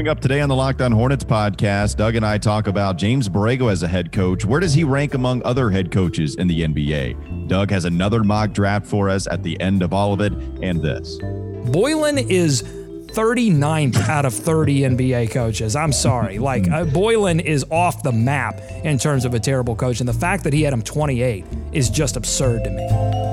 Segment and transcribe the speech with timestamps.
[0.00, 3.28] Coming up today on the Locked On Hornets podcast, Doug and I talk about James
[3.28, 4.46] Borrego as a head coach.
[4.46, 7.48] Where does he rank among other head coaches in the NBA?
[7.48, 10.32] Doug has another mock draft for us at the end of all of it,
[10.62, 11.18] and this.
[11.18, 15.76] Boylen is 39th out of 30 NBA coaches.
[15.76, 16.38] I'm sorry.
[16.50, 20.00] Like, uh, Boylen is off the map in terms of a terrible coach.
[20.00, 23.29] And the fact that he had him 28 is just absurd to me.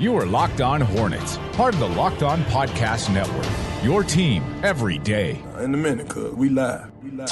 [0.00, 3.44] You are Locked On Hornets, part of the Locked On Podcast Network.
[3.82, 5.42] Your team every day.
[5.56, 6.88] Uh, in a minute, cuz we live.
[7.02, 7.28] We live.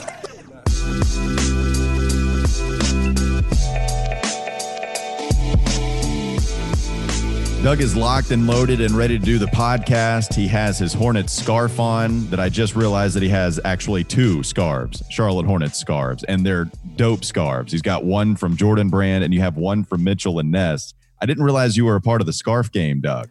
[7.62, 10.34] Doug is locked and loaded and ready to do the podcast.
[10.34, 14.42] He has his Hornets scarf on that I just realized that he has actually two
[14.42, 17.70] scarves, Charlotte Hornets scarves, and they're dope scarves.
[17.70, 20.94] He's got one from Jordan Brand and you have one from Mitchell and Ness.
[21.20, 23.28] I didn't realize you were a part of the scarf game, Doug.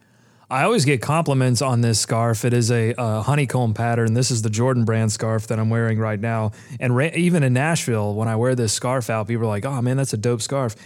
[0.48, 2.44] I always get compliments on this scarf.
[2.44, 4.14] It is a, a honeycomb pattern.
[4.14, 6.52] This is the Jordan brand scarf that I'm wearing right now.
[6.78, 9.82] And ra- even in Nashville, when I wear this scarf out, people are like, oh
[9.82, 10.76] man, that's a dope scarf.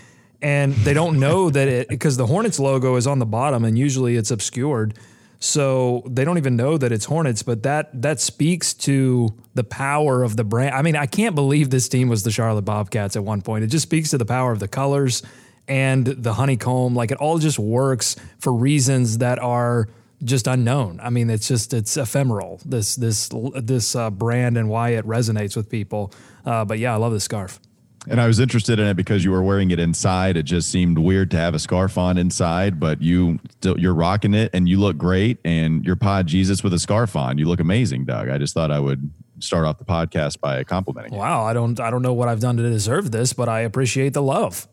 [0.40, 3.78] And they don't know that it, because the Hornets logo is on the bottom and
[3.78, 4.94] usually it's obscured.
[5.40, 10.22] So they don't even know that it's Hornets, but that that speaks to the power
[10.22, 10.74] of the brand.
[10.74, 13.64] I mean, I can't believe this team was the Charlotte Bobcats at one point.
[13.64, 15.22] It just speaks to the power of the colors
[15.70, 16.94] and the honeycomb.
[16.94, 19.88] Like it all just works for reasons that are
[20.22, 21.00] just unknown.
[21.02, 22.60] I mean, it's just it's ephemeral.
[22.66, 26.12] This this this uh, brand and why it resonates with people.
[26.44, 27.60] Uh, but yeah, I love this scarf.
[28.08, 30.38] And I was interested in it because you were wearing it inside.
[30.38, 34.34] It just seemed weird to have a scarf on inside, but you still you're rocking
[34.34, 35.38] it and you look great.
[35.44, 37.38] And you're pod Jesus with a scarf on.
[37.38, 38.28] You look amazing, Doug.
[38.28, 41.14] I just thought I would start off the podcast by complimenting.
[41.14, 44.14] Wow, I don't I don't know what I've done to deserve this, but I appreciate
[44.14, 44.66] the love.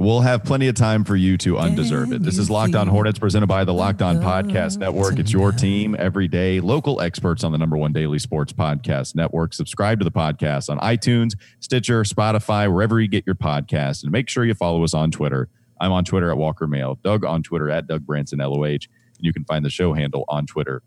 [0.00, 2.22] We'll have plenty of time for you to undeserve it.
[2.22, 5.18] This is Locked On Hornets presented by the Locked On Podcast Network.
[5.18, 6.60] It's your team every day.
[6.60, 9.52] Local experts on the number one daily sports podcast network.
[9.52, 14.04] Subscribe to the podcast on iTunes, Stitcher, Spotify, wherever you get your podcast.
[14.04, 15.48] And make sure you follow us on Twitter.
[15.80, 18.64] I'm on Twitter at Walker Mail, Doug on Twitter at Doug Branson LOH.
[18.64, 18.86] And
[19.18, 20.80] you can find the show handle on Twitter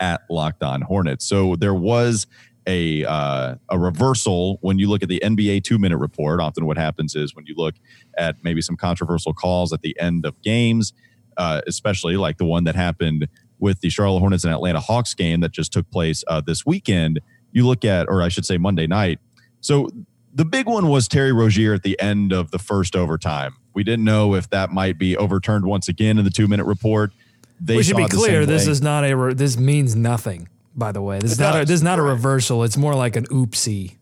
[0.00, 1.26] at Locked On Hornets.
[1.26, 2.26] So there was
[2.66, 6.40] a uh, a reversal when you look at the NBA two minute report.
[6.40, 7.74] Often, what happens is when you look
[8.16, 10.92] at maybe some controversial calls at the end of games,
[11.36, 13.28] uh, especially like the one that happened
[13.58, 17.20] with the Charlotte Hornets and Atlanta Hawks game that just took place uh, this weekend.
[17.52, 19.20] You look at, or I should say, Monday night.
[19.60, 19.90] So
[20.34, 23.56] the big one was Terry Rozier at the end of the first overtime.
[23.74, 27.12] We didn't know if that might be overturned once again in the two minute report.
[27.60, 28.44] They we should be clear.
[28.44, 29.14] This is not a.
[29.14, 31.18] Re- this means nothing by the way.
[31.18, 32.64] This is not a, this is not a reversal.
[32.64, 33.96] It's more like an oopsie.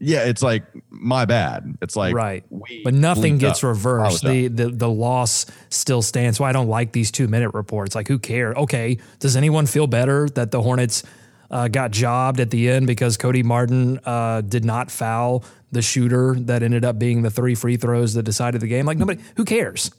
[0.00, 1.76] Yeah, it's like my bad.
[1.82, 2.44] It's like right,
[2.82, 3.68] but nothing gets up.
[3.68, 4.24] reversed.
[4.24, 6.40] The, the the loss still stands.
[6.40, 7.94] Why I don't like these two minute reports.
[7.94, 8.56] Like, who cares?
[8.56, 11.02] Okay, does anyone feel better that the Hornets
[11.50, 16.36] uh, got jobbed at the end because Cody Martin uh, did not foul the shooter
[16.40, 18.86] that ended up being the three free throws that decided the game?
[18.86, 19.22] Like, nobody.
[19.36, 19.90] Who cares?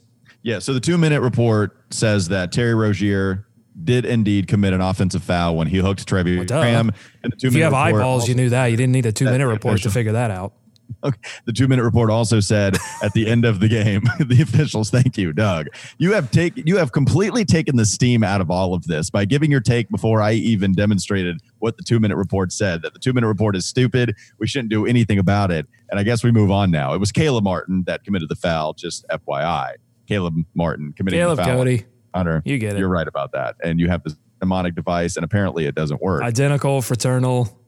[0.42, 0.58] Yeah.
[0.58, 3.46] So the two minute report says that Terry Rozier
[3.82, 6.92] did indeed commit an offensive foul when he hooked Trevi well, Graham.
[7.22, 8.66] And the two if you have eyeballs, also, you knew that.
[8.66, 10.54] You didn't need a two minute report to figure that out.
[11.02, 11.18] Okay.
[11.44, 15.16] The two minute report also said at the end of the game, the officials, thank
[15.18, 15.66] you, Doug.
[15.98, 19.24] You have taken you have completely taken the steam out of all of this by
[19.24, 22.82] giving your take before I even demonstrated what the two minute report said.
[22.82, 24.14] That the two minute report is stupid.
[24.38, 25.66] We shouldn't do anything about it.
[25.90, 26.94] And I guess we move on now.
[26.94, 28.74] It was Caleb Martin that committed the foul.
[28.74, 29.74] Just FYI,
[30.06, 31.56] Caleb Martin committed Caleb the foul.
[31.56, 31.84] Cody.
[32.14, 32.78] Hunter, you get it.
[32.78, 33.56] You're right about that.
[33.62, 36.22] And you have this mnemonic device, and apparently it doesn't work.
[36.22, 37.60] Identical, fraternal.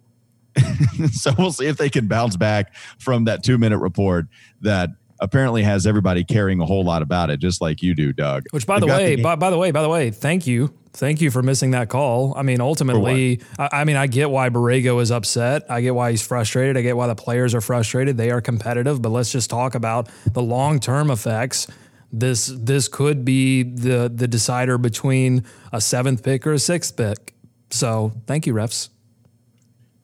[1.12, 4.26] so we'll see if they can bounce back from that two minute report
[4.62, 4.90] that
[5.20, 8.44] apparently has everybody caring a whole lot about it, just like you do, Doug.
[8.50, 11.20] Which, by the way, the by, by the way, by the way, thank you, thank
[11.20, 12.34] you for missing that call.
[12.36, 15.70] I mean, ultimately, I, I, mean, I get why Borrego is upset.
[15.70, 16.76] I get why he's frustrated.
[16.76, 18.16] I get why the players are frustrated.
[18.16, 21.66] They are competitive, but let's just talk about the long term effects
[22.12, 27.34] this this could be the the decider between a seventh pick or a sixth pick.
[27.70, 28.88] So thank you, refs.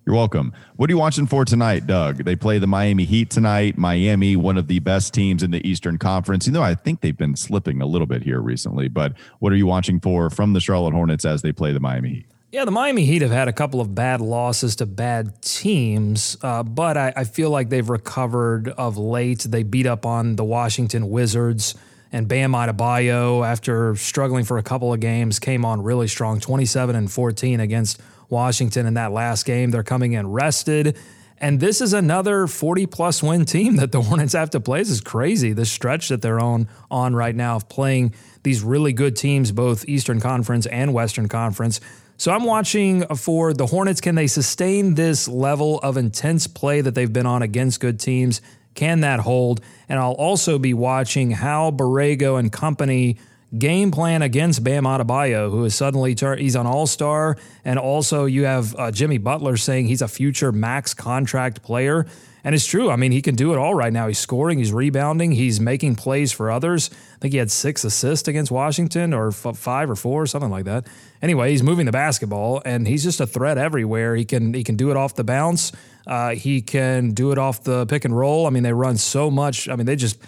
[0.04, 0.52] You're welcome.
[0.74, 2.24] What are you watching for tonight, Doug?
[2.24, 3.78] They play the Miami Heat tonight.
[3.78, 6.44] Miami, one of the best teams in the Eastern Conference.
[6.44, 9.56] You know, I think they've been slipping a little bit here recently, but what are
[9.56, 12.26] you watching for from the Charlotte Hornets as they play the Miami Heat?
[12.50, 16.64] Yeah, the Miami Heat have had a couple of bad losses to bad teams, uh,
[16.64, 19.46] but I, I feel like they've recovered of late.
[19.48, 21.76] They beat up on the Washington Wizards
[22.12, 26.94] and Bam Adebayo, after struggling for a couple of games, came on really strong 27
[26.94, 29.70] and 14 against Washington in that last game.
[29.70, 30.98] They're coming in rested.
[31.38, 34.80] And this is another 40 plus win team that the Hornets have to play.
[34.80, 35.54] This is crazy.
[35.54, 39.88] The stretch that they're on on right now of playing these really good teams, both
[39.88, 41.80] Eastern Conference and Western Conference.
[42.18, 44.00] So I'm watching for the Hornets.
[44.00, 48.42] Can they sustain this level of intense play that they've been on against good teams?
[48.74, 49.60] Can that hold?
[49.88, 53.18] And I'll also be watching how Borrego and company
[53.56, 57.36] game plan against Bam Adebayo, who is suddenly turned, he's an all star.
[57.64, 62.06] And also, you have uh, Jimmy Butler saying he's a future max contract player.
[62.44, 62.90] And it's true.
[62.90, 64.08] I mean, he can do it all right now.
[64.08, 66.90] He's scoring, he's rebounding, he's making plays for others.
[66.92, 70.64] I think he had six assists against Washington or f- five or four, something like
[70.64, 70.88] that.
[71.20, 74.16] Anyway, he's moving the basketball and he's just a threat everywhere.
[74.16, 75.70] He can he can do it off the bounce.
[76.04, 78.48] Uh, he can do it off the pick and roll.
[78.48, 79.68] I mean, they run so much.
[79.68, 80.18] I mean, they just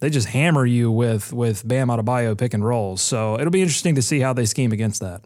[0.00, 3.00] they just hammer you with with Bam Adebayo pick and rolls.
[3.02, 5.22] So it'll be interesting to see how they scheme against that.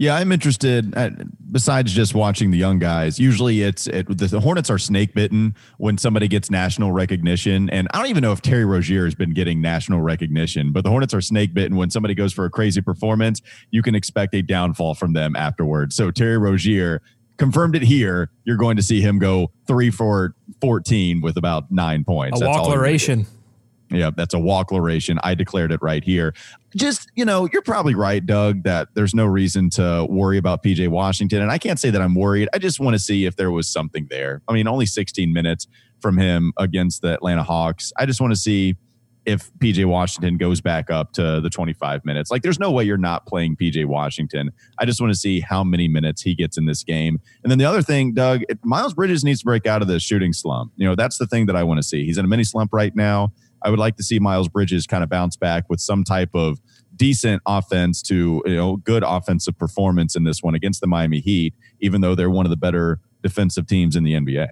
[0.00, 0.94] Yeah, I'm interested.
[0.94, 1.12] At,
[1.52, 5.98] besides just watching the young guys, usually it's it, the, Hornets are snake bitten when
[5.98, 9.60] somebody gets national recognition, and I don't even know if Terry Rozier has been getting
[9.60, 13.42] national recognition, but the Hornets are snake bitten when somebody goes for a crazy performance.
[13.70, 15.96] You can expect a downfall from them afterwards.
[15.96, 17.02] So Terry Rozier
[17.36, 18.30] confirmed it here.
[18.44, 22.40] You're going to see him go three for 14 with about nine points.
[22.40, 23.26] A walkleration.
[23.90, 25.18] Yeah, that's a walkleration.
[25.24, 26.32] I declared it right here.
[26.76, 30.86] Just, you know, you're probably right, Doug, that there's no reason to worry about PJ
[30.88, 31.42] Washington.
[31.42, 32.48] And I can't say that I'm worried.
[32.54, 34.42] I just want to see if there was something there.
[34.48, 35.66] I mean, only 16 minutes
[36.00, 37.92] from him against the Atlanta Hawks.
[37.98, 38.76] I just want to see
[39.26, 42.30] if PJ Washington goes back up to the 25 minutes.
[42.30, 44.50] Like, there's no way you're not playing PJ Washington.
[44.78, 47.20] I just want to see how many minutes he gets in this game.
[47.42, 50.32] And then the other thing, Doug, Miles Bridges needs to break out of the shooting
[50.32, 50.72] slump.
[50.76, 52.06] You know, that's the thing that I want to see.
[52.06, 53.32] He's in a mini slump right now.
[53.62, 56.60] I would like to see Miles Bridges kind of bounce back with some type of
[56.96, 61.54] decent offense to you know good offensive performance in this one against the Miami Heat,
[61.80, 64.48] even though they're one of the better defensive teams in the NBA.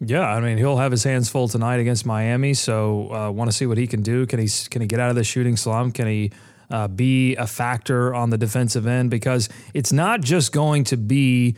[0.00, 3.56] Yeah, I mean he'll have his hands full tonight against Miami, so uh, want to
[3.56, 4.26] see what he can do.
[4.26, 5.94] Can he can he get out of the shooting slump?
[5.94, 6.32] Can he
[6.70, 9.10] uh, be a factor on the defensive end?
[9.10, 11.56] Because it's not just going to be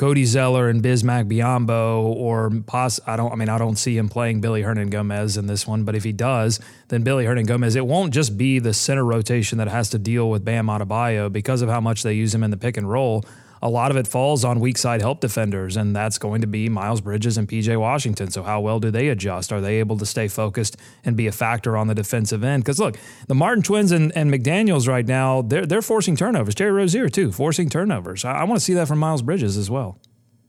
[0.00, 3.30] Cody Zeller and Bismack Biyombo, or poss- I don't.
[3.32, 5.84] I mean, I don't see him playing Willy Hernangomez in this one.
[5.84, 6.58] But if he does,
[6.88, 7.76] then Willy Hernangomez.
[7.76, 11.60] It won't just be the center rotation that has to deal with Bam Adebayo because
[11.60, 13.26] of how much they use him in the pick and roll
[13.62, 16.68] a lot of it falls on weak side help defenders, and that's going to be
[16.68, 18.30] Miles Bridges and PJ Washington.
[18.30, 19.52] So, how well do they adjust?
[19.52, 22.64] Are they able to stay focused and be a factor on the defensive end?
[22.64, 22.96] Because look,
[23.28, 26.54] the Martin twins and, and McDaniels right now, they're, they're forcing turnovers.
[26.54, 28.24] Terry Rozier, too, forcing turnovers.
[28.24, 29.98] I, I want to see that from Miles Bridges as well.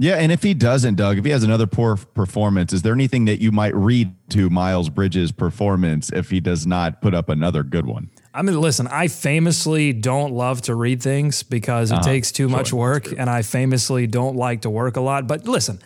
[0.01, 3.25] Yeah, and if he doesn't, Doug, if he has another poor performance, is there anything
[3.25, 7.61] that you might read to Miles Bridges' performance if he does not put up another
[7.61, 8.09] good one?
[8.33, 12.03] I mean, listen, I famously don't love to read things because it uh-huh.
[12.03, 15.27] takes too sure, much work, and I famously don't like to work a lot.
[15.27, 15.79] But listen,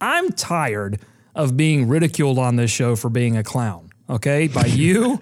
[0.00, 1.00] I'm tired
[1.34, 3.90] of being ridiculed on this show for being a clown.
[4.08, 5.18] Okay, by you,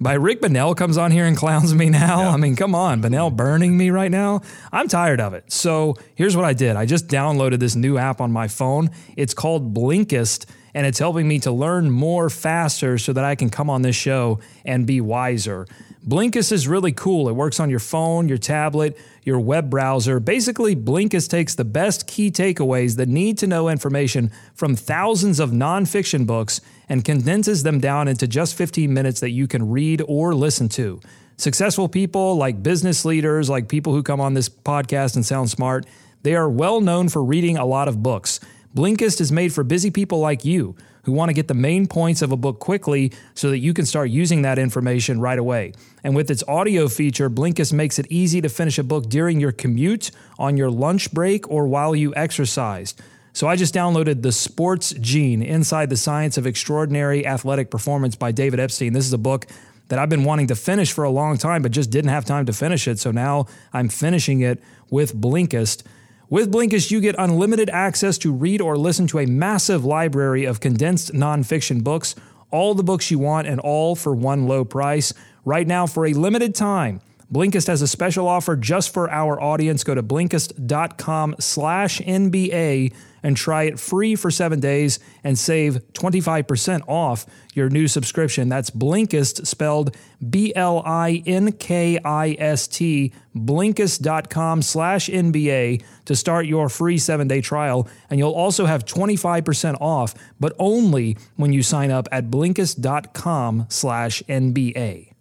[0.00, 2.22] by Rick Bonnell comes on here and clowns me now.
[2.22, 2.30] Yeah.
[2.30, 4.42] I mean, come on, Bonnell burning me right now.
[4.72, 5.50] I'm tired of it.
[5.50, 6.76] So here's what I did.
[6.76, 8.90] I just downloaded this new app on my phone.
[9.16, 13.48] It's called Blinkist and it's helping me to learn more faster so that I can
[13.48, 15.66] come on this show and be wiser.
[16.06, 17.30] Blinkist is really cool.
[17.30, 20.20] It works on your phone, your tablet, your web browser.
[20.20, 25.50] Basically, Blinkist takes the best key takeaways, the need to know information from thousands of
[25.50, 26.60] nonfiction books
[26.90, 31.00] and condenses them down into just 15 minutes that you can read or listen to.
[31.38, 35.86] Successful people, like business leaders, like people who come on this podcast and sound smart,
[36.20, 38.40] they are well known for reading a lot of books.
[38.76, 42.22] Blinkist is made for busy people like you who want to get the main points
[42.22, 45.72] of a book quickly so that you can start using that information right away.
[46.02, 49.52] And with its audio feature, Blinkist makes it easy to finish a book during your
[49.52, 52.94] commute, on your lunch break, or while you exercise.
[53.32, 58.30] So I just downloaded The Sports Gene Inside the Science of Extraordinary Athletic Performance by
[58.30, 58.92] David Epstein.
[58.92, 59.46] This is a book
[59.88, 62.46] that I've been wanting to finish for a long time, but just didn't have time
[62.46, 62.98] to finish it.
[62.98, 65.82] So now I'm finishing it with Blinkist.
[66.30, 70.58] With Blinkist, you get unlimited access to read or listen to a massive library of
[70.58, 72.14] condensed nonfiction books,
[72.50, 75.12] all the books you want, and all for one low price.
[75.44, 79.84] Right now, for a limited time, Blinkist has a special offer just for our audience.
[79.84, 86.82] Go to Blinkist.com slash NBA and try it free for seven days and save 25%
[86.86, 88.48] off your new subscription.
[88.48, 89.96] That's Blinkist, spelled
[90.28, 96.98] B L I N K I S T, Blinkist.com slash NBA to start your free
[96.98, 97.88] seven day trial.
[98.10, 104.22] And you'll also have 25% off, but only when you sign up at Blinkist.com slash
[104.28, 105.13] NBA.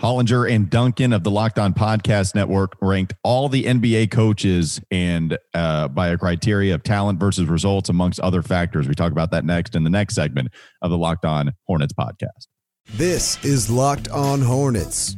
[0.00, 5.36] Hollinger and Duncan of the Locked On Podcast Network ranked all the NBA coaches and
[5.52, 8.88] uh, by a criteria of talent versus results, amongst other factors.
[8.88, 10.48] We talk about that next in the next segment
[10.80, 12.46] of the Locked On Hornets podcast.
[12.92, 15.16] This is Locked On Hornets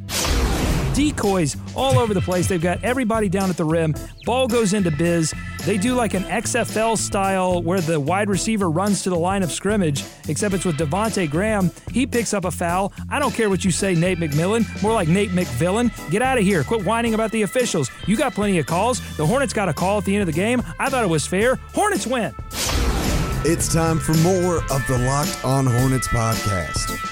[0.94, 2.48] decoys all over the place.
[2.48, 3.94] They've got everybody down at the rim.
[4.24, 5.34] Ball goes into biz.
[5.64, 9.52] They do like an XFL style where the wide receiver runs to the line of
[9.52, 11.70] scrimmage, except it's with Devonte Graham.
[11.90, 12.92] He picks up a foul.
[13.08, 14.82] I don't care what you say, Nate McMillan.
[14.82, 15.90] More like Nate McVillain.
[16.10, 16.64] Get out of here.
[16.64, 17.90] Quit whining about the officials.
[18.06, 19.00] You got plenty of calls.
[19.16, 20.62] The Hornets got a call at the end of the game.
[20.78, 21.56] I thought it was fair.
[21.74, 22.34] Hornets win.
[23.44, 27.11] It's time for more of the Locked On Hornets podcast.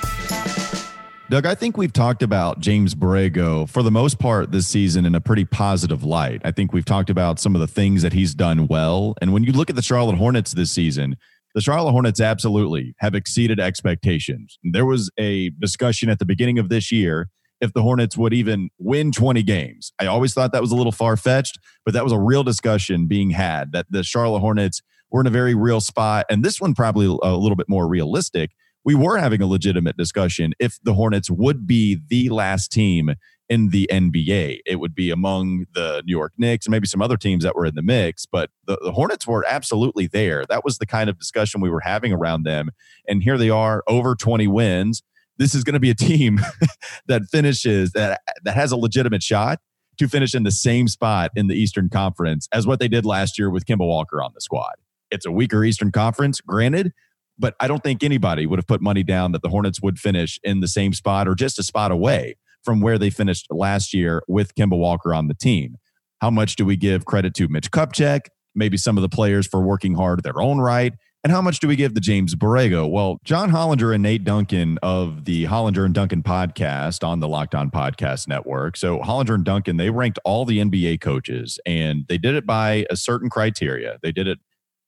[1.31, 5.15] Doug, I think we've talked about James Borrego for the most part this season in
[5.15, 6.43] a pretty positive light.
[6.45, 9.15] I think we've talked about some of the things that he's done well.
[9.23, 11.17] And when you look at the Charlotte Hornets this season,
[11.55, 14.59] the Charlotte Hornets absolutely have exceeded expectations.
[14.65, 17.29] There was a discussion at the beginning of this year
[17.61, 19.93] if the Hornets would even win 20 games.
[20.01, 23.07] I always thought that was a little far fetched, but that was a real discussion
[23.07, 24.83] being had that the Charlotte Hornets
[25.13, 26.27] were in a very real spot.
[26.29, 28.51] And this one probably a little bit more realistic
[28.85, 33.15] we were having a legitimate discussion if the Hornets would be the last team
[33.49, 34.61] in the NBA.
[34.65, 37.67] It would be among the New York Knicks and maybe some other teams that were
[37.67, 40.47] in the mix, but the, the, Hornets were absolutely there.
[40.47, 42.71] That was the kind of discussion we were having around them.
[43.09, 45.03] And here they are, over 20 wins.
[45.37, 46.41] This is going to be a team
[47.07, 49.59] that finishes, that, that has a legitimate shot
[49.99, 53.39] to finish in the same spot in the Eastern Conference as what they did last
[53.39, 54.75] year with Kemba Walker on the squad.
[55.11, 56.93] It's a weaker Eastern Conference, granted,
[57.41, 60.39] but I don't think anybody would have put money down that the Hornets would finish
[60.45, 64.23] in the same spot or just a spot away from where they finished last year
[64.29, 65.77] with Kemba Walker on the team.
[66.21, 69.63] How much do we give credit to Mitch Kupchak, maybe some of the players for
[69.63, 70.93] working hard their own right?
[71.23, 72.91] And how much do we give to James Borrego?
[72.91, 77.55] Well, John Hollinger and Nate Duncan of the Hollinger and Duncan podcast on the Locked
[77.55, 78.79] On Podcast Network.
[78.79, 82.87] So, Hollinger and Duncan, they ranked all the NBA coaches and they did it by
[82.89, 83.99] a certain criteria.
[84.03, 84.39] They did it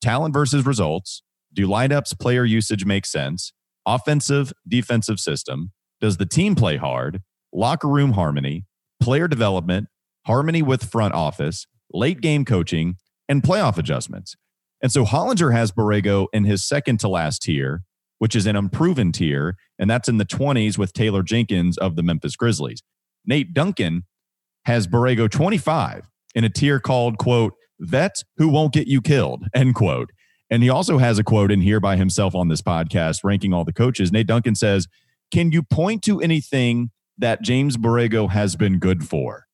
[0.01, 3.53] talent versus results, do lineups, player usage make sense?
[3.87, 5.73] Offensive, defensive system.
[6.01, 7.21] Does the team play hard?
[7.53, 8.65] Locker room harmony,
[9.01, 9.89] player development,
[10.27, 12.97] harmony with front office, late game coaching,
[13.29, 14.37] and playoff adjustments.
[14.83, 17.83] And so Hollinger has Borrego in his second to last tier,
[18.19, 22.03] which is an unproven tier, and that's in the 20s with Taylor Jenkins of the
[22.03, 22.83] Memphis Grizzlies.
[23.25, 24.05] Nate Duncan
[24.65, 29.75] has Borrego 25 in a tier called, quote, vets who won't get you killed, end
[29.75, 30.11] quote.
[30.53, 33.65] And he also has a quote in here by himself on this podcast, ranking all
[33.65, 34.13] the coaches.
[34.13, 34.87] Nate Duncan says,
[35.31, 39.47] Can you point to anything that James Borrego has been good for?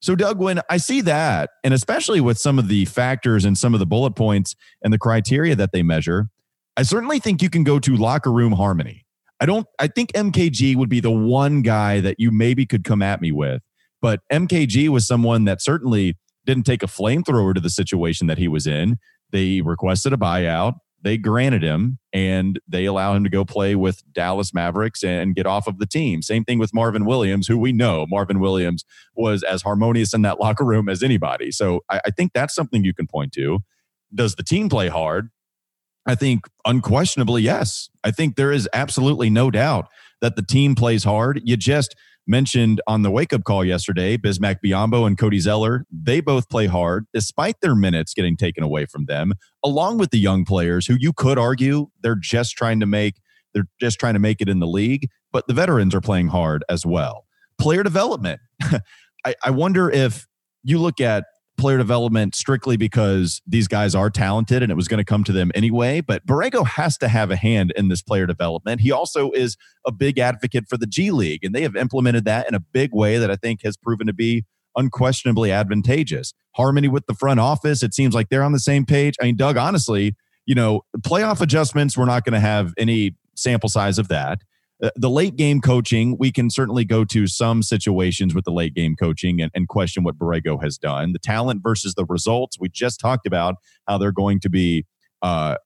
[0.00, 3.74] So, Doug, when I see that, and especially with some of the factors and some
[3.74, 6.28] of the bullet points and the criteria that they measure,
[6.76, 9.04] I certainly think you can go to locker room harmony.
[9.40, 13.02] I don't, I think MKG would be the one guy that you maybe could come
[13.02, 13.62] at me with.
[14.00, 18.46] But MKG was someone that certainly didn't take a flamethrower to the situation that he
[18.46, 18.98] was in.
[19.30, 20.78] They requested a buyout.
[21.02, 25.46] They granted him and they allow him to go play with Dallas Mavericks and get
[25.46, 26.22] off of the team.
[26.22, 30.40] Same thing with Marvin Williams, who we know Marvin Williams was as harmonious in that
[30.40, 31.52] locker room as anybody.
[31.52, 33.60] So I, I think that's something you can point to.
[34.14, 35.30] Does the team play hard?
[36.06, 37.90] I think unquestionably, yes.
[38.02, 39.88] I think there is absolutely no doubt
[40.20, 41.40] that the team plays hard.
[41.44, 41.94] You just
[42.26, 46.66] mentioned on the wake up call yesterday, Bismack Biyombo and Cody Zeller, they both play
[46.66, 49.32] hard despite their minutes getting taken away from them,
[49.64, 53.16] along with the young players who you could argue they're just trying to make
[53.54, 56.62] they're just trying to make it in the league, but the veterans are playing hard
[56.68, 57.24] as well.
[57.58, 58.38] Player development.
[59.24, 60.26] I, I wonder if
[60.62, 61.24] you look at
[61.56, 65.32] player development strictly because these guys are talented and it was going to come to
[65.32, 66.00] them anyway.
[66.00, 68.80] But Borrego has to have a hand in this player development.
[68.80, 72.48] He also is a big advocate for the G League, and they have implemented that
[72.48, 74.44] in a big way that I think has proven to be
[74.76, 76.34] unquestionably advantageous.
[76.56, 79.14] Harmony with the front office, it seems like they're on the same page.
[79.20, 80.14] I mean, Doug, honestly,
[80.46, 84.40] you know, playoff adjustments, we're not going to have any sample size of that.
[84.82, 88.74] Uh, the late game coaching, we can certainly go to some situations with the late
[88.74, 91.12] game coaching and, and, question what Borrego has done.
[91.12, 93.54] The talent versus the results, we just talked about
[93.88, 94.84] how they're going to be
[95.22, 95.56] uh,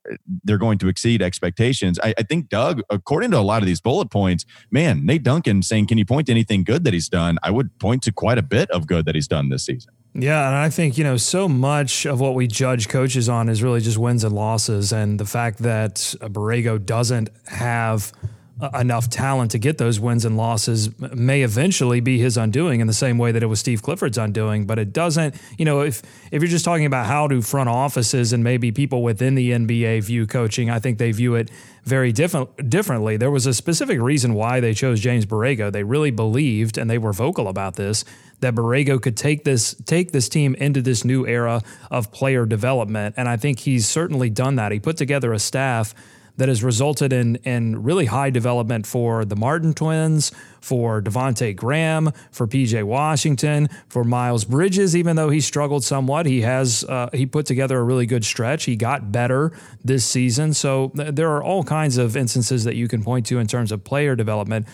[0.45, 1.99] they're going to exceed expectations.
[2.03, 5.63] I, I, think Doug, according to a lot of these bullet points, man, Nate Duncan
[5.63, 8.39] saying, "Can you point to anything good that he's done?" I would point to quite
[8.39, 9.93] a bit of good that he's done this season.
[10.15, 13.63] Yeah, and I think you know so much of what we judge coaches on is
[13.63, 18.13] really just wins and losses, and the fact that Borrego doesn't have
[18.61, 22.87] Uh, enough talent to get those wins and losses may eventually be his undoing in
[22.87, 24.67] the same way that it was Steve Clifford's undoing.
[24.67, 28.35] But it doesn't, you know, if if you're just talking about how do front offices
[28.35, 31.51] and maybe people within the NBA view coaching, I think they view it
[31.85, 33.17] very different differently.
[33.17, 35.73] There was a specific reason why they chose James Borrego.
[35.73, 38.05] They really believed, and they were vocal about this,
[38.41, 43.15] that Borrego could take this take this team into this new era of player development.
[43.17, 44.73] And I think he's certainly done that.
[44.73, 45.95] He put together a staff
[46.41, 50.33] that has resulted in in really high development for the Martin twins,
[50.63, 54.97] for Devonte Graham, for PJ Washington, for Miles Bridges.
[54.97, 58.65] Even though he struggled somewhat, he has uh, he put together a really good stretch.
[58.65, 59.53] He got better
[59.85, 60.55] this season.
[60.55, 63.71] So th- there are all kinds of instances that you can point to in terms
[63.71, 64.67] of player development.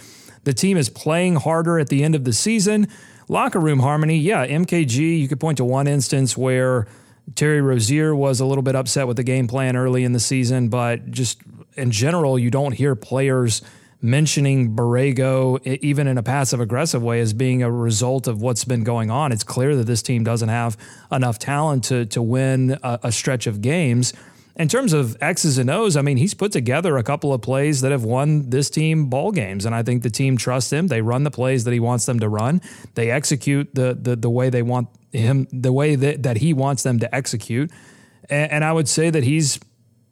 [0.44, 2.86] The team is playing harder at the end of the season.
[3.26, 5.18] Locker room harmony, yeah, MKG.
[5.18, 6.86] You could point to one instance where.
[7.34, 10.68] Terry Rozier was a little bit upset with the game plan early in the season,
[10.68, 11.40] but just
[11.76, 13.62] in general, you don't hear players
[14.02, 18.84] mentioning Borrego, even in a passive aggressive way, as being a result of what's been
[18.84, 19.32] going on.
[19.32, 20.76] It's clear that this team doesn't have
[21.10, 24.12] enough talent to, to win a, a stretch of games.
[24.54, 27.82] In terms of X's and O's, I mean, he's put together a couple of plays
[27.82, 30.86] that have won this team ball games, and I think the team trusts him.
[30.86, 32.62] They run the plays that he wants them to run.
[32.94, 36.82] They execute the the, the way they want him, the way that, that he wants
[36.84, 37.70] them to execute.
[38.30, 39.58] And, and I would say that he's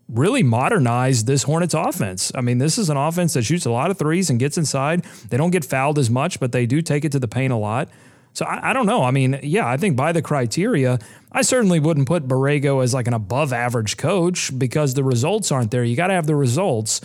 [0.09, 2.31] really modernized this Hornets offense.
[2.35, 5.05] I mean, this is an offense that shoots a lot of threes and gets inside.
[5.31, 7.57] They don't get fouled as much, but they do take it to the paint a
[7.57, 7.89] lot.
[8.35, 9.05] So I, I, don't know.
[9.05, 10.99] I mean, yeah, I think by the criteria,
[11.33, 15.71] I certainly wouldn't put Borrego as like an above average coach because the results aren't
[15.71, 15.85] there.
[15.85, 17.01] You got to have the results.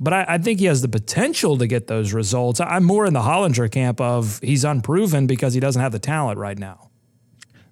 [0.00, 2.60] But I, I, think he has the potential to get those results.
[2.60, 6.38] I'm more in the Hollinger camp of he's unproven because he doesn't have the talent
[6.38, 6.87] right now.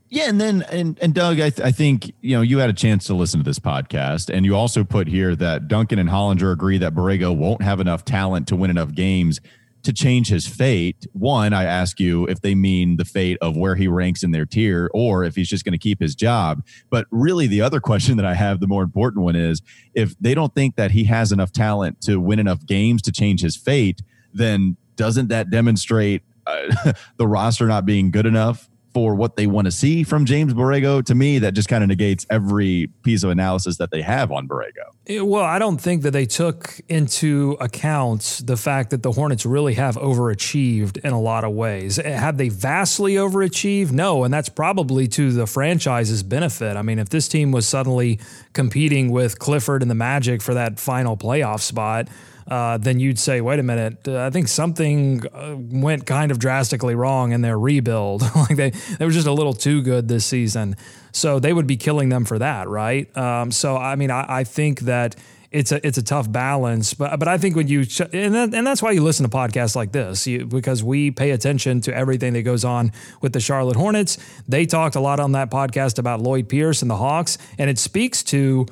[0.09, 2.75] Yeah, and then and and Doug, I, th- I think you know you had a
[2.75, 6.53] chance to listen to this podcast, and you also put here that Duncan and Hollinger
[6.53, 9.41] agree that Borrego won't have enough talent to win enough games
[9.83, 11.07] to change his fate.
[11.13, 14.47] One, I ask you if they mean the fate of where he ranks in their
[14.47, 16.65] tier, or if he's just going to keep his job.
[16.89, 19.61] But really, the other question that I have, the more important one, is
[19.93, 23.41] if they don't think that he has enough talent to win enough games to change
[23.41, 29.37] his fate, then doesn't that demonstrate uh, the roster not being good enough for what
[29.37, 32.87] they want to see from James Borrego, to me, that just kind of negates every
[33.03, 35.21] piece of analysis that they have on Borrego.
[35.23, 39.75] Well, I don't think that they took into account the fact that the Hornets really
[39.75, 41.99] have overachieved in a lot of ways.
[41.99, 43.93] Eh, have they vastly overachieved?
[43.93, 46.79] No, and that's probably to the franchise's benefit.
[46.79, 48.19] I mean, if this team was suddenly
[48.55, 52.09] competing with Clifford and the Magic for that final playoff spot,
[52.49, 56.39] uh, then you'd say, wait a minute, uh, I think something uh, went kind of
[56.39, 58.23] drastically wrong in their rebuild.
[58.37, 60.77] like they, they were just a little too good this season.
[61.13, 63.15] So they would be killing them for that, right?
[63.17, 65.17] Um, so, I mean, I, I, think that
[65.51, 67.81] it's a it's a tough balance, but but I think when you
[68.13, 71.31] and that, and that's why you listen to podcasts like this you, because we pay
[71.31, 74.19] attention to everything that goes on with the Charlotte Hornets.
[74.47, 77.79] They talked a lot on that podcast about Lloyd Pierce and the Hawks, and it
[77.79, 78.67] speaks to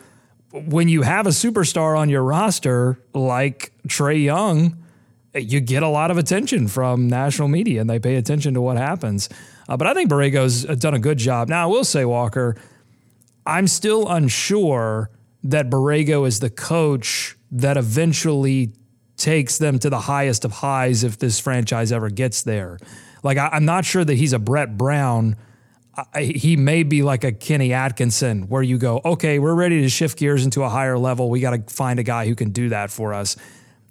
[0.54, 4.78] when you have a superstar on your roster like Trae Young,
[5.34, 8.76] you get a lot of attention from national media and they pay attention to what
[8.76, 9.28] happens.
[9.68, 11.48] Uh, but I think Borrego's done a good job.
[11.48, 12.56] Now, I will say, Walker,
[13.44, 15.10] I'm still unsure
[15.42, 18.72] that Borrego is the coach that eventually
[19.16, 22.78] takes them to the highest of highs if this franchise ever gets there.
[23.24, 25.36] Like, I, I'm not sure that he's a Brett Brown
[26.18, 30.18] he may be like a Kenny Atkinson, where you go, okay, we're ready to shift
[30.18, 31.30] gears into a higher level.
[31.30, 33.37] We got to find a guy who can do that for us.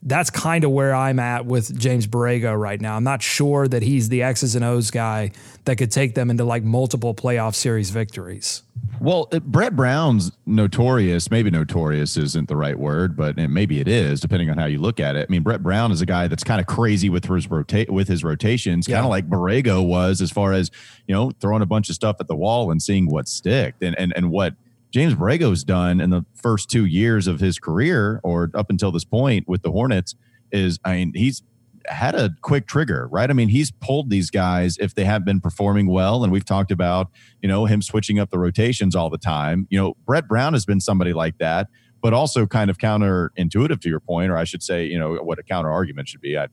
[0.05, 2.95] That's kind of where I'm at with James Borrego right now.
[2.95, 5.31] I'm not sure that he's the X's and O's guy
[5.65, 8.63] that could take them into like multiple playoff series victories.
[8.99, 14.19] Well, uh, Brett Brown's notorious, maybe notorious isn't the right word, but maybe it is,
[14.19, 15.27] depending on how you look at it.
[15.29, 18.07] I mean, Brett Brown is a guy that's kind of crazy with his rota- with
[18.07, 18.97] his rotations, yeah.
[18.97, 20.71] kind of like Borrego was, as far as
[21.07, 23.97] you know, throwing a bunch of stuff at the wall and seeing what sticked, and
[23.99, 24.53] and and what
[24.93, 29.03] James Borrego's done in the first two years of his career, or up until this
[29.03, 30.13] point with the Hornets,
[30.51, 31.41] is I mean, he's
[31.87, 33.29] had a quick trigger, right?
[33.29, 36.23] I mean, he's pulled these guys if they have been performing well.
[36.23, 37.09] And we've talked about,
[37.41, 39.67] you know, him switching up the rotations all the time.
[39.71, 41.67] You know, Brett Brown has been somebody like that,
[41.99, 45.39] but also kind of counterintuitive to your point, or I should say, you know, what
[45.39, 46.37] a counter argument should be.
[46.37, 46.47] I,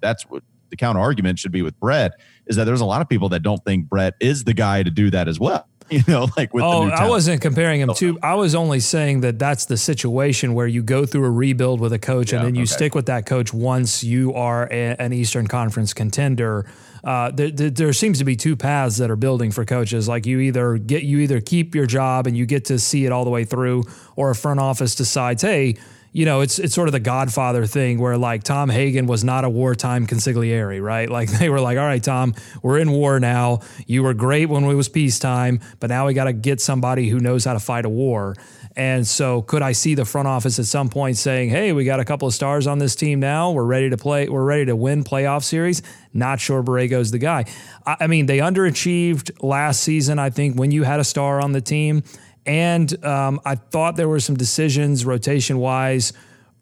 [0.00, 2.12] that's what the counter argument should be with Brett
[2.46, 4.90] is that there's a lot of people that don't think Brett is the guy to
[4.90, 5.68] do that as well.
[5.90, 8.18] you know, like with oh, I wasn't comparing him to.
[8.22, 11.92] I was only saying that that's the situation where you go through a rebuild with
[11.92, 12.72] a coach, yeah, and then you okay.
[12.72, 16.66] stick with that coach once you are a, an Eastern Conference contender.
[17.02, 20.08] Uh, there, there, seems to be two paths that are building for coaches.
[20.08, 23.12] Like you either get you either keep your job and you get to see it
[23.12, 23.84] all the way through,
[24.16, 25.76] or a front office decides, hey,
[26.14, 29.44] you know, it's it's sort of the Godfather thing where like Tom Hagen was not
[29.44, 31.10] a wartime consigliere, right?
[31.10, 33.60] Like they were like, all right, Tom, we're in war now.
[33.88, 37.18] You were great when it was peacetime, but now we got to get somebody who
[37.18, 38.36] knows how to fight a war.
[38.76, 41.98] And so, could I see the front office at some point saying, "Hey, we got
[41.98, 43.50] a couple of stars on this team now.
[43.50, 44.28] We're ready to play.
[44.28, 47.44] We're ready to win playoff series." Not sure Borrego's the guy.
[47.84, 50.20] I, I mean, they underachieved last season.
[50.20, 52.04] I think when you had a star on the team,
[52.46, 56.12] and um, I thought there were some decisions rotation wise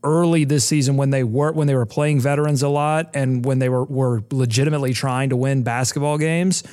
[0.04, 3.58] early this season when they were when they were playing veterans a lot and when
[3.58, 6.64] they were were legitimately trying to win basketball games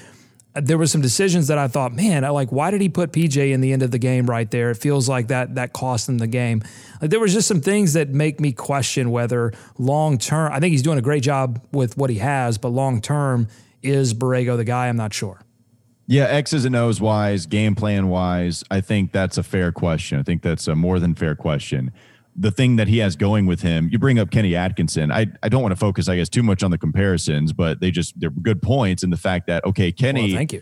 [0.56, 3.52] there were some decisions that I thought, man, I like why did he put PJ
[3.52, 4.72] in the end of the game right there?
[4.72, 6.64] It feels like that that cost him the game.
[7.02, 10.52] Like there was just some things that make me question whether long term.
[10.52, 13.48] I think he's doing a great job with what he has, but long term
[13.84, 14.88] is Borrego the guy?
[14.88, 15.40] I'm not sure.
[16.10, 20.20] Yeah, X's and O's wise, game plan wise, I think that's a fair question.
[20.20, 21.92] I think that's a more than fair question
[22.40, 23.90] the thing that he has going with him.
[23.92, 25.12] You bring up Kenny Atkinson.
[25.12, 27.92] I, I don't want to focus, I guess, too much on the comparisons, but they
[27.92, 30.30] just they're good points in the fact that okay, Kenny.
[30.30, 30.62] Well, thank you.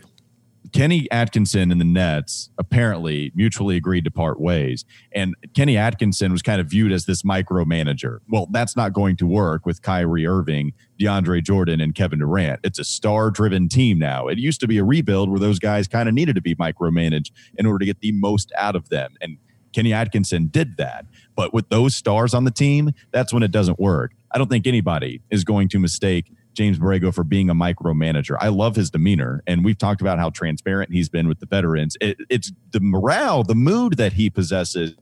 [0.72, 4.84] Kenny Atkinson and the Nets apparently mutually agreed to part ways.
[5.12, 8.18] And Kenny Atkinson was kind of viewed as this micromanager.
[8.28, 12.60] Well, that's not going to work with Kyrie Irving, DeAndre Jordan, and Kevin Durant.
[12.64, 14.28] It's a star driven team now.
[14.28, 17.30] It used to be a rebuild where those guys kind of needed to be micromanaged
[17.56, 19.14] in order to get the most out of them.
[19.20, 19.38] And
[19.72, 21.06] Kenny Atkinson did that.
[21.36, 24.12] But with those stars on the team, that's when it doesn't work.
[24.30, 28.36] I don't think anybody is going to mistake James Borrego for being a micromanager.
[28.40, 31.96] I love his demeanor, and we've talked about how transparent he's been with the veterans.
[32.00, 34.94] It, it's the morale, the mood that he possesses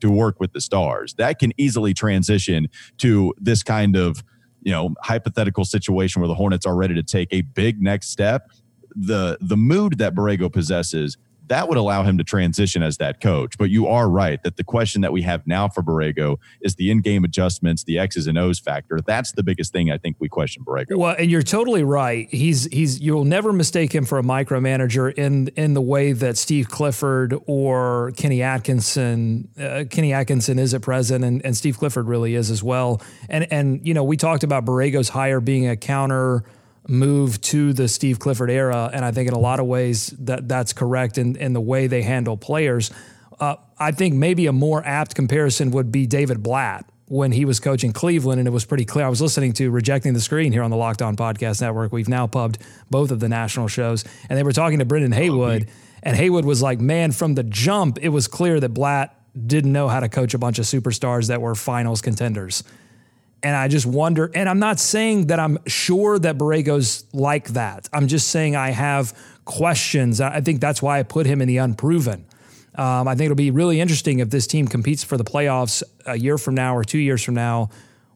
[0.00, 4.24] to work with the stars that can easily transition to this kind of
[4.62, 8.50] you know hypothetical situation where the Hornets are ready to take a big next step.
[8.94, 11.16] The the mood that Borrego possesses
[11.52, 13.58] that would allow him to transition as that coach.
[13.58, 16.90] But you are right that the question that we have now for Borrego is the
[16.90, 19.02] in-game adjustments, the X's and O's factor.
[19.02, 20.96] That's the biggest thing I think we question Borrego.
[20.96, 22.26] Well, and you're totally right.
[22.30, 26.70] He's he's you'll never mistake him for a micromanager in in the way that Steve
[26.70, 32.34] Clifford or Kenny Atkinson uh, Kenny Atkinson is at present, and, and Steve Clifford really
[32.34, 33.02] is as well.
[33.28, 36.44] And and you know we talked about Borrego's hire being a counter
[36.88, 38.90] move to the Steve Clifford era.
[38.92, 41.86] And I think in a lot of ways that that's correct in, in the way
[41.86, 42.90] they handle players.
[43.38, 47.60] Uh, I think maybe a more apt comparison would be David Blatt when he was
[47.60, 49.04] coaching Cleveland, and it was pretty clear.
[49.04, 51.92] I was listening to Rejecting the Screen here on the Locked On Podcast Network.
[51.92, 52.58] We've now pubbed
[52.90, 55.68] both of the national shows, and they were talking to Brendan Haywood,
[56.02, 59.14] and Haywood was like, "Man, from the jump, it was clear that Blatt
[59.46, 62.64] didn't know how to coach a bunch of superstars that were finals contenders."
[63.42, 67.88] And I just wonder, and I'm not saying that I'm sure that Borrego's like that.
[67.92, 70.20] I'm just saying I have questions.
[70.20, 72.24] I think that's why I put him in the unproven.
[72.74, 76.16] Um, I think it'll be really interesting if this team competes for the playoffs a
[76.16, 77.70] year from now or two years from now,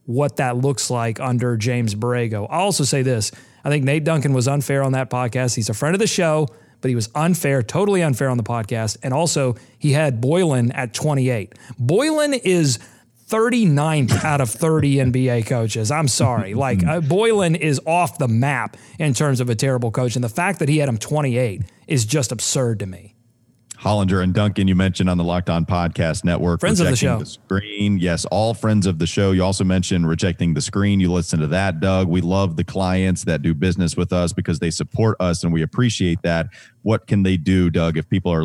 [0.05, 2.47] what that looks like under James Borrego.
[2.49, 3.31] I'll also say this
[3.63, 5.55] I think Nate Duncan was unfair on that podcast.
[5.55, 6.47] He's a friend of the show,
[6.81, 8.97] but he was unfair, totally unfair on the podcast.
[9.03, 11.53] And also, he had Boylen at 28.
[11.79, 12.79] Boylen is
[13.27, 15.91] 39th out of 30 NBA coaches.
[15.91, 16.53] I'm sorry.
[16.67, 20.15] Like uh, Boylen is off the map in terms of a terrible coach.
[20.15, 23.15] And the fact that he had him 28 is just absurd to me.
[23.79, 26.59] Hollinger and Duncan, you mentioned on the Locked On Podcast Network.
[26.59, 27.19] Friends of the show.
[27.19, 27.99] The screen.
[27.99, 29.31] Yes, all friends of the show.
[29.31, 30.99] You also mentioned rejecting the screen.
[30.99, 32.07] You listen to that, Doug.
[32.07, 35.61] We love the clients that do business with us because they support us and we
[35.61, 36.47] appreciate that.
[36.81, 38.43] What can they do, Doug, if people are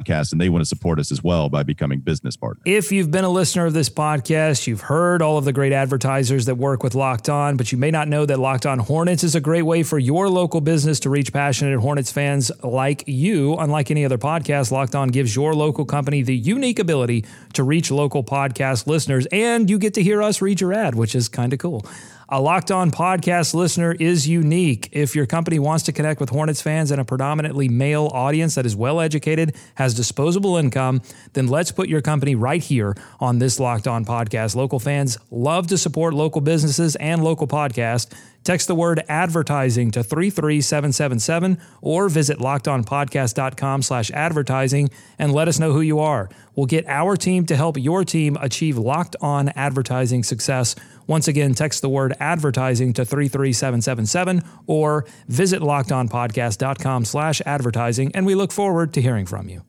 [0.00, 2.62] podcast and they want to support us as well by becoming business partners.
[2.64, 6.46] If you've been a listener of this podcast, you've heard all of the great advertisers
[6.46, 9.34] that work with Locked On, but you may not know that Locked On Hornets is
[9.34, 13.54] a great way for your local business to reach passionate Hornets fans like you.
[13.56, 17.90] Unlike any other podcast, Locked On gives your local company the unique ability to reach
[17.90, 21.52] local podcast listeners, and you get to hear us read your ad, which is kind
[21.52, 21.84] of cool.
[22.32, 24.88] A locked on podcast listener is unique.
[24.92, 28.64] If your company wants to connect with Hornets fans and a predominantly male audience that
[28.64, 33.58] is well educated, has disposable income, then let's put your company right here on this
[33.58, 34.54] locked on podcast.
[34.54, 38.14] Local fans love to support local businesses and local podcasts.
[38.42, 44.88] Text the word advertising to 33777 or visit lockedonpodcast.com slash advertising
[45.18, 46.30] and let us know who you are.
[46.54, 50.74] We'll get our team to help your team achieve locked on advertising success.
[51.10, 58.36] Once again, text the word advertising to 33777 or visit lockedonpodcast.com slash advertising, and we
[58.36, 59.60] look forward to hearing from you.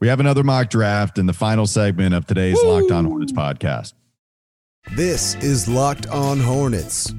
[0.00, 2.80] We have another mock draft in the final segment of today's Woo!
[2.80, 3.92] Locked On Hornets podcast.
[4.92, 7.12] This is Locked On Hornets.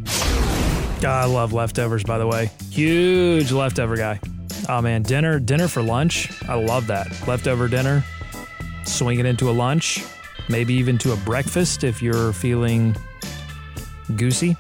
[1.06, 2.50] Ah, I love leftovers, by the way.
[2.72, 4.20] Huge leftover guy.
[4.68, 6.32] Oh man, dinner, dinner for lunch.
[6.50, 7.28] I love that.
[7.28, 8.04] Leftover dinner,
[8.86, 10.04] swing it into a lunch.
[10.50, 12.96] maybe even to a breakfast if you're feeling
[14.16, 14.58] goosey.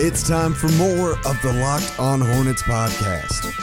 [0.00, 3.54] It's time for more of the Locked On Hornets podcast.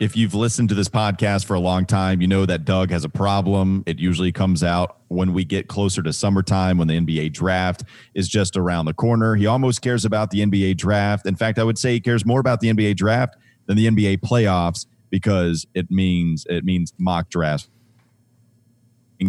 [0.00, 3.04] If you've listened to this podcast for a long time, you know that Doug has
[3.04, 3.82] a problem.
[3.86, 7.82] It usually comes out when we get closer to summertime when the NBA draft
[8.14, 9.34] is just around the corner.
[9.34, 11.26] He almost cares about the NBA draft.
[11.26, 13.36] In fact, I would say he cares more about the NBA draft
[13.66, 17.68] than the NBA playoffs because it means it means mock drafts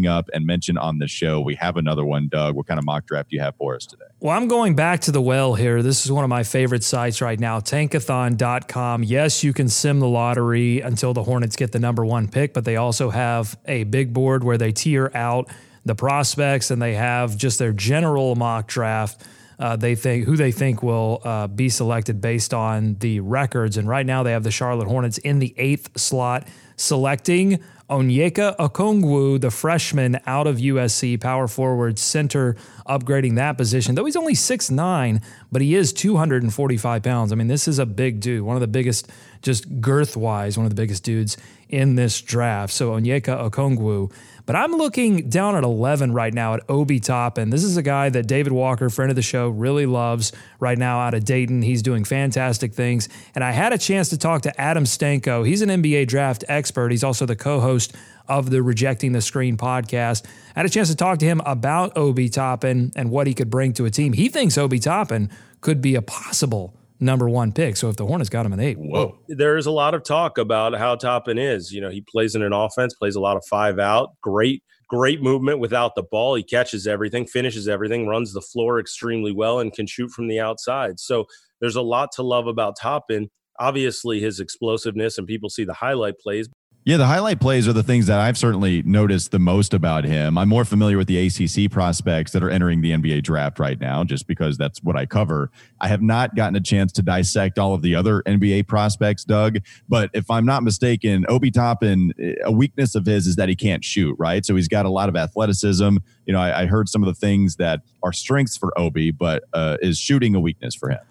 [0.07, 1.41] up and mention on the show.
[1.41, 2.55] We have another one, Doug.
[2.55, 4.05] What kind of mock draft do you have for us today?
[4.19, 5.81] Well, I'm going back to the well here.
[5.81, 9.03] This is one of my favorite sites right now, tankathon.com.
[9.03, 12.65] Yes, you can sim the lottery until the Hornets get the number one pick, but
[12.65, 15.49] they also have a big board where they tier out
[15.85, 19.25] the prospects and they have just their general mock draft.
[19.59, 23.75] Uh, they think who they think will uh, be selected based on the records.
[23.75, 29.41] And right now they have the Charlotte Hornets in the eighth slot, selecting Onyeka Okongwu,
[29.41, 32.55] the freshman out of USC, power forward center,
[32.87, 33.95] upgrading that position.
[33.95, 37.31] Though he's only 6'9, but he is 245 pounds.
[37.31, 39.11] I mean, this is a big dude, one of the biggest,
[39.41, 41.37] just girth wise, one of the biggest dudes
[41.69, 42.73] in this draft.
[42.73, 44.11] So Onyeka Okongwu
[44.49, 47.51] but I'm looking down at 11 right now at Obi Toppin.
[47.51, 51.01] This is a guy that David Walker, friend of the show, really loves right now
[51.01, 51.61] out of Dayton.
[51.61, 53.09] He's doing fantastic things.
[53.35, 55.45] And I had a chance to talk to Adam Stanko.
[55.45, 56.89] He's an NBA draft expert.
[56.89, 57.95] He's also the co host
[58.27, 60.25] of the Rejecting the Screen podcast.
[60.55, 63.51] I had a chance to talk to him about Obi Toppin and what he could
[63.51, 64.13] bring to a team.
[64.13, 65.29] He thinks Obi Toppin
[65.61, 67.77] could be a possible number one pick.
[67.77, 69.17] So if the Hornets got him at eight, whoa.
[69.27, 71.71] There is a lot of talk about how Toppin is.
[71.71, 75.21] You know, he plays in an offense, plays a lot of five out, great, great
[75.21, 76.35] movement without the ball.
[76.35, 80.39] He catches everything, finishes everything, runs the floor extremely well, and can shoot from the
[80.39, 80.99] outside.
[80.99, 81.25] So
[81.61, 83.29] there's a lot to love about Toppin.
[83.59, 86.47] Obviously, his explosiveness, and people see the highlight plays,
[86.89, 90.39] yeah, the highlight plays are the things that I've certainly noticed the most about him.
[90.39, 94.03] I'm more familiar with the ACC prospects that are entering the NBA draft right now,
[94.03, 95.51] just because that's what I cover.
[95.79, 99.59] I have not gotten a chance to dissect all of the other NBA prospects, Doug.
[99.87, 102.11] But if I'm not mistaken, Obi Toppin,
[102.43, 104.43] a weakness of his is that he can't shoot, right?
[104.43, 105.97] So he's got a lot of athleticism.
[106.25, 109.43] You know, I, I heard some of the things that are strengths for Obi, but
[109.53, 111.01] uh, is shooting a weakness for him?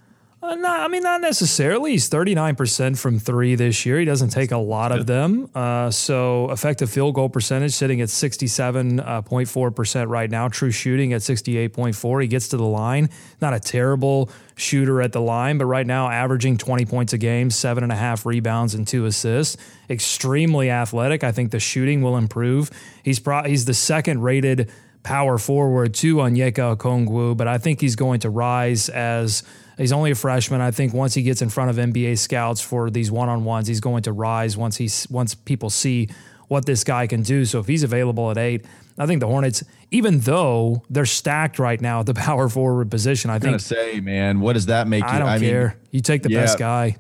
[0.49, 1.91] Uh, not, I mean, not necessarily.
[1.91, 3.99] He's 39% from three this year.
[3.99, 5.51] He doesn't take a lot of them.
[5.55, 10.49] Uh, so, effective field goal percentage sitting at 67.4% right now.
[10.49, 12.23] True shooting at 68.4.
[12.23, 13.11] He gets to the line.
[13.43, 17.51] Not a terrible shooter at the line, but right now averaging 20 points a game,
[17.51, 19.59] seven and a half rebounds, and two assists.
[19.91, 21.25] Extremely athletic.
[21.25, 22.71] I think the shooting will improve.
[23.03, 24.71] He's pro- he's the second rated
[25.03, 29.43] power forward to Onyeka Okongwu, but I think he's going to rise as
[29.79, 30.61] He's only a freshman.
[30.61, 34.03] I think once he gets in front of NBA scouts for these one-on-ones, he's going
[34.03, 36.09] to rise once he's once people see
[36.49, 37.45] what this guy can do.
[37.45, 38.65] So if he's available at eight,
[38.99, 43.31] I think the Hornets, even though they're stacked right now at the power forward position,
[43.31, 43.61] I I'm think.
[43.61, 45.09] say, man, what does that make you?
[45.09, 45.69] I don't I care.
[45.69, 46.41] Mean, you take the yeah.
[46.41, 46.97] best guy.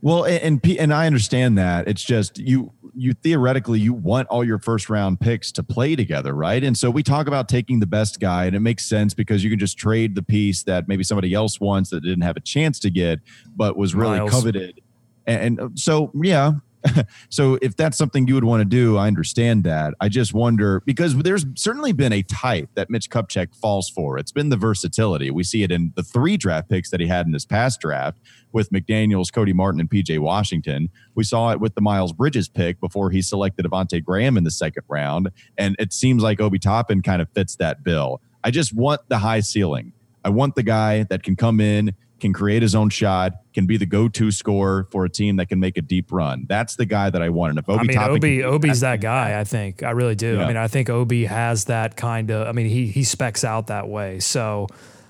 [0.00, 1.88] Well, and, and and I understand that.
[1.88, 6.34] It's just you you theoretically you want all your first round picks to play together,
[6.34, 6.62] right?
[6.62, 9.50] And so we talk about taking the best guy, and it makes sense because you
[9.50, 12.78] can just trade the piece that maybe somebody else wants that didn't have a chance
[12.80, 13.20] to get,
[13.56, 14.30] but was really Miles.
[14.30, 14.80] coveted.
[15.26, 16.52] And, and so, yeah.
[17.28, 19.94] so if that's something you would want to do, I understand that.
[20.00, 24.18] I just wonder because there's certainly been a type that Mitch Kupchak falls for.
[24.18, 25.30] It's been the versatility.
[25.30, 28.18] We see it in the three draft picks that he had in his past draft
[28.52, 30.88] with McDaniels, Cody Martin, and PJ Washington.
[31.14, 34.50] We saw it with the Miles Bridges pick before he selected Devonte Graham in the
[34.50, 35.30] second round.
[35.56, 38.20] And it seems like Obi Toppin kind of fits that bill.
[38.44, 39.92] I just want the high ceiling.
[40.24, 43.76] I want the guy that can come in, can create his own shot, can be
[43.76, 46.46] the go-to scorer for a team that can make a deep run.
[46.48, 47.50] That's the guy that I want.
[47.50, 49.38] And if Obi I mean, Toppin Obi, Obi's that guy.
[49.38, 50.36] I think I really do.
[50.36, 50.44] Yeah.
[50.44, 52.46] I mean, I think Obi has that kind of.
[52.46, 54.20] I mean, he he specs out that way.
[54.20, 54.66] So,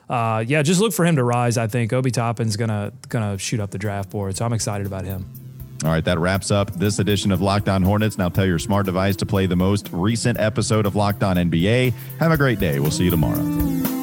[0.08, 1.58] uh, yeah, just look for him to rise.
[1.58, 4.36] I think Obi Toppin's gonna gonna shoot up the draft board.
[4.36, 5.26] So I'm excited about him.
[5.84, 8.18] All right, that wraps up this edition of Locked On Hornets.
[8.18, 11.92] Now tell your smart device to play the most recent episode of Locked On NBA.
[12.18, 12.80] Have a great day.
[12.80, 13.97] We'll see you tomorrow.